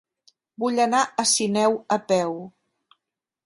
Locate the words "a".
1.03-1.27, 1.99-2.01